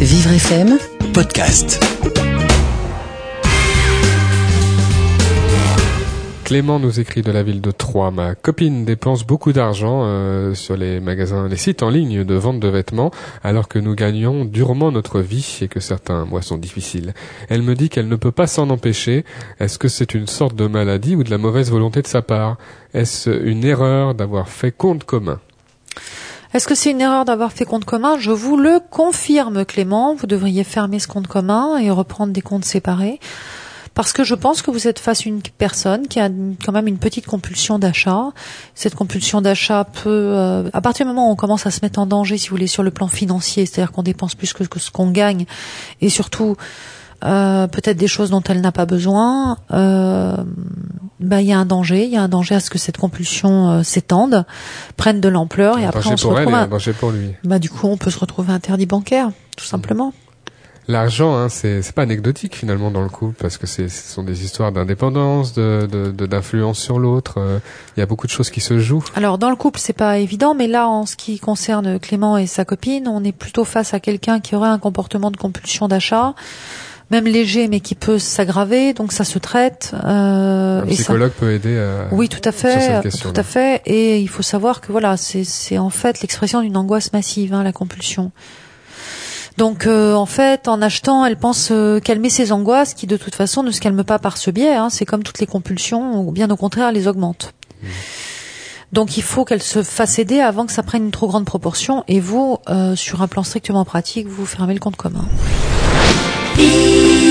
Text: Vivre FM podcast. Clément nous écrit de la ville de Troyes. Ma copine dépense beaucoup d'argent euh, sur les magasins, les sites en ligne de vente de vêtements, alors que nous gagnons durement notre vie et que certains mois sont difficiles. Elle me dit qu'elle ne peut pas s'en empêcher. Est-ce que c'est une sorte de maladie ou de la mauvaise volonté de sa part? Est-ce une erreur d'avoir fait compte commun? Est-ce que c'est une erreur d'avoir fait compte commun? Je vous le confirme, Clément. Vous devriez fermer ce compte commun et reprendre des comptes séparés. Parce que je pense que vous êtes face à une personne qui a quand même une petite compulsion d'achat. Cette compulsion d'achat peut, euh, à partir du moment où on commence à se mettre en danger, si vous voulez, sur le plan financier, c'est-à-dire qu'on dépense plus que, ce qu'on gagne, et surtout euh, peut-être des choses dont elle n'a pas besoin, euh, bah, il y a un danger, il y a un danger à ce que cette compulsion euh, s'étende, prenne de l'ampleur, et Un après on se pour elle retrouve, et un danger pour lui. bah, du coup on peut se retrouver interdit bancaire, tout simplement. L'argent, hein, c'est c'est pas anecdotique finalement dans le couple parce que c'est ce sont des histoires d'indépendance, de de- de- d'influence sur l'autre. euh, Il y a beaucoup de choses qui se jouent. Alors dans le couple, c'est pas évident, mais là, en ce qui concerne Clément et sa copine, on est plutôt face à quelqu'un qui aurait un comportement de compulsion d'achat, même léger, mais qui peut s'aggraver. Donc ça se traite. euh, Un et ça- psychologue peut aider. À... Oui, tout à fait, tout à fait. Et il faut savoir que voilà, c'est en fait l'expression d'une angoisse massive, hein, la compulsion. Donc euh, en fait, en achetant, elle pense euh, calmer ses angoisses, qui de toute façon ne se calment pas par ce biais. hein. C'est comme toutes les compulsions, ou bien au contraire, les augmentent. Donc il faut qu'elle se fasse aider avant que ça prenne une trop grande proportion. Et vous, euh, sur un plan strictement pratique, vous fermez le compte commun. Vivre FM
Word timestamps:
Vivre 0.00 0.30
FM 0.30 0.78
podcast. 1.14 1.82
Clément 6.44 6.78
nous 6.78 7.00
écrit 7.00 7.22
de 7.22 7.32
la 7.32 7.42
ville 7.42 7.62
de 7.62 7.70
Troyes. 7.70 8.10
Ma 8.10 8.34
copine 8.34 8.84
dépense 8.84 9.26
beaucoup 9.26 9.52
d'argent 9.52 10.02
euh, 10.04 10.54
sur 10.54 10.76
les 10.76 11.00
magasins, 11.00 11.48
les 11.48 11.56
sites 11.56 11.82
en 11.82 11.88
ligne 11.88 12.24
de 12.24 12.34
vente 12.34 12.60
de 12.60 12.68
vêtements, 12.68 13.10
alors 13.42 13.68
que 13.68 13.78
nous 13.78 13.94
gagnons 13.94 14.44
durement 14.44 14.92
notre 14.92 15.20
vie 15.20 15.58
et 15.62 15.68
que 15.68 15.80
certains 15.80 16.26
mois 16.26 16.42
sont 16.42 16.58
difficiles. 16.58 17.14
Elle 17.48 17.62
me 17.62 17.74
dit 17.74 17.88
qu'elle 17.88 18.08
ne 18.08 18.16
peut 18.16 18.32
pas 18.32 18.46
s'en 18.46 18.68
empêcher. 18.68 19.24
Est-ce 19.60 19.78
que 19.78 19.88
c'est 19.88 20.14
une 20.14 20.26
sorte 20.26 20.54
de 20.54 20.66
maladie 20.66 21.16
ou 21.16 21.24
de 21.24 21.30
la 21.30 21.38
mauvaise 21.38 21.70
volonté 21.70 22.02
de 22.02 22.06
sa 22.06 22.20
part? 22.22 22.58
Est-ce 22.92 23.30
une 23.30 23.64
erreur 23.64 24.14
d'avoir 24.14 24.48
fait 24.48 24.72
compte 24.72 25.04
commun? 25.04 25.40
Est-ce 26.56 26.66
que 26.66 26.74
c'est 26.74 26.90
une 26.90 27.02
erreur 27.02 27.26
d'avoir 27.26 27.52
fait 27.52 27.66
compte 27.66 27.84
commun? 27.84 28.16
Je 28.18 28.30
vous 28.30 28.56
le 28.56 28.80
confirme, 28.80 29.66
Clément. 29.66 30.14
Vous 30.14 30.26
devriez 30.26 30.64
fermer 30.64 30.98
ce 30.98 31.06
compte 31.06 31.26
commun 31.26 31.76
et 31.76 31.90
reprendre 31.90 32.32
des 32.32 32.40
comptes 32.40 32.64
séparés. 32.64 33.20
Parce 33.92 34.14
que 34.14 34.24
je 34.24 34.34
pense 34.34 34.62
que 34.62 34.70
vous 34.70 34.88
êtes 34.88 34.98
face 34.98 35.26
à 35.26 35.28
une 35.28 35.42
personne 35.42 36.08
qui 36.08 36.18
a 36.18 36.30
quand 36.64 36.72
même 36.72 36.86
une 36.86 36.96
petite 36.96 37.26
compulsion 37.26 37.78
d'achat. 37.78 38.28
Cette 38.74 38.94
compulsion 38.94 39.42
d'achat 39.42 39.84
peut, 39.84 40.08
euh, 40.08 40.70
à 40.72 40.80
partir 40.80 41.04
du 41.04 41.12
moment 41.12 41.28
où 41.28 41.32
on 41.32 41.36
commence 41.36 41.66
à 41.66 41.70
se 41.70 41.80
mettre 41.82 41.98
en 41.98 42.06
danger, 42.06 42.38
si 42.38 42.48
vous 42.48 42.54
voulez, 42.54 42.68
sur 42.68 42.82
le 42.82 42.90
plan 42.90 43.08
financier, 43.08 43.66
c'est-à-dire 43.66 43.92
qu'on 43.92 44.02
dépense 44.02 44.34
plus 44.34 44.54
que, 44.54 44.64
ce 44.78 44.90
qu'on 44.90 45.10
gagne, 45.10 45.44
et 46.00 46.08
surtout 46.08 46.56
euh, 47.22 47.66
peut-être 47.66 47.98
des 47.98 48.08
choses 48.08 48.30
dont 48.30 48.42
elle 48.48 48.62
n'a 48.62 48.72
pas 48.72 48.86
besoin, 48.86 49.58
euh, 49.72 50.36
bah, 51.20 51.40
il 51.40 51.46
y 51.48 51.52
a 51.52 51.58
un 51.58 51.64
danger, 51.66 52.04
il 52.04 52.10
y 52.10 52.16
a 52.16 52.22
un 52.22 52.28
danger 52.28 52.54
à 52.56 52.60
ce 52.60 52.70
que 52.70 52.78
cette 52.78 52.98
compulsion 52.98 53.70
euh, 53.70 53.82
s'étende, 53.82 54.44
prenne 54.96 55.20
de 55.20 55.28
l'ampleur, 55.28 55.78
et 55.78 55.84
Un 55.84 55.88
après 55.88 56.08
on 56.10 56.16
se 56.16 56.22
pour 56.26 56.38
elle 56.38 56.46
retrouve, 56.46 56.60
et 56.60 56.62
un 56.64 56.66
danger 56.68 56.92
pour 56.92 57.10
lui. 57.10 57.30
bah, 57.44 57.58
du 57.58 57.70
coup 57.70 57.86
on 57.88 57.96
peut 57.96 58.10
se 58.10 58.18
retrouver 58.18 58.52
interdit 58.52 58.86
bancaire, 58.86 59.30
tout 59.56 59.64
simplement. 59.64 60.12
L'argent, 60.88 61.34
hein, 61.36 61.48
c'est 61.48 61.82
c'est 61.82 61.92
pas 61.96 62.02
anecdotique 62.02 62.54
finalement 62.54 62.92
dans 62.92 63.02
le 63.02 63.08
couple 63.08 63.34
parce 63.42 63.58
que 63.58 63.66
c'est 63.66 63.88
ce 63.88 64.12
sont 64.14 64.22
des 64.22 64.44
histoires 64.44 64.70
d'indépendance, 64.70 65.52
de 65.52 65.88
de- 65.90 66.12
de- 66.12 66.26
d'influence 66.26 66.78
sur 66.78 67.00
l'autre. 67.00 67.38
euh, 67.38 67.58
Il 67.96 68.00
y 68.00 68.02
a 68.04 68.06
beaucoup 68.06 68.28
de 68.28 68.32
choses 68.32 68.50
qui 68.50 68.60
se 68.60 68.78
jouent. 68.78 69.02
Alors 69.16 69.36
dans 69.36 69.50
le 69.50 69.56
couple, 69.56 69.80
c'est 69.80 69.92
pas 69.94 70.18
évident, 70.18 70.54
mais 70.54 70.68
là, 70.68 70.86
en 70.88 71.04
ce 71.04 71.16
qui 71.16 71.40
concerne 71.40 71.98
Clément 71.98 72.36
et 72.36 72.46
sa 72.46 72.64
copine, 72.64 73.08
on 73.08 73.24
est 73.24 73.32
plutôt 73.32 73.64
face 73.64 73.94
à 73.94 73.98
quelqu'un 74.00 74.38
qui 74.38 74.54
aurait 74.54 74.68
un 74.68 74.78
comportement 74.78 75.32
de 75.32 75.36
compulsion 75.36 75.88
d'achat, 75.88 76.34
même 77.10 77.24
léger, 77.26 77.68
mais 77.68 77.80
qui 77.80 77.94
peut 77.94 78.18
s'aggraver. 78.18 78.92
Donc 78.94 79.12
ça 79.12 79.24
se 79.24 79.38
traite. 79.38 79.92
euh, 79.94 80.82
Un 80.82 80.86
et 80.86 80.90
ça- 80.96 81.02
psychologue 81.04 81.32
peut 81.32 81.52
aider. 81.52 81.78
À... 81.78 82.12
Oui, 82.12 82.28
tout 82.28 82.40
à 82.44 82.52
fait, 82.52 83.02
tout 83.20 83.32
à 83.36 83.42
fait. 83.42 83.82
Et 83.86 84.20
il 84.20 84.28
faut 84.28 84.42
savoir 84.42 84.80
que 84.80 84.92
voilà, 84.92 85.16
c'est 85.16 85.78
en 85.78 85.90
fait 85.90 86.20
l'expression 86.20 86.60
d'une 86.62 86.76
angoisse 86.76 87.12
massive, 87.12 87.54
hein, 87.54 87.62
la 87.62 87.72
compulsion. 87.72 88.30
Donc 89.56 89.86
euh, 89.86 90.12
en 90.12 90.26
fait, 90.26 90.68
en 90.68 90.82
achetant, 90.82 91.24
elle 91.24 91.36
pense 91.38 91.68
euh, 91.72 91.98
calmer 91.98 92.28
ses 92.28 92.52
angoisses, 92.52 92.92
qui 92.92 93.06
de 93.06 93.16
toute 93.16 93.34
façon 93.34 93.62
ne 93.62 93.70
se 93.70 93.80
calment 93.80 94.04
pas 94.04 94.18
par 94.18 94.36
ce 94.36 94.50
biais. 94.50 94.74
hein. 94.74 94.90
C'est 94.90 95.06
comme 95.06 95.22
toutes 95.22 95.38
les 95.38 95.46
compulsions, 95.46 96.20
ou 96.20 96.30
bien 96.30 96.50
au 96.50 96.56
contraire, 96.56 96.92
les 96.92 97.08
augmentent. 97.08 97.54
Donc 98.92 99.16
il 99.16 99.22
faut 99.22 99.44
qu'elle 99.46 99.62
se 99.62 99.82
fasse 99.82 100.18
aider 100.18 100.40
avant 100.40 100.66
que 100.66 100.72
ça 100.72 100.82
prenne 100.82 101.04
une 101.06 101.10
trop 101.10 101.26
grande 101.26 101.46
proportion. 101.46 102.04
Et 102.06 102.20
vous, 102.20 102.58
euh, 102.68 102.94
sur 102.96 103.22
un 103.22 103.28
plan 103.28 103.42
strictement 103.44 103.84
pratique, 103.86 104.26
vous 104.28 104.44
fermez 104.44 104.74
le 104.74 104.80
compte 104.80 104.96
commun. 104.96 105.24
Vivre 106.56 106.66
FM 106.72 107.25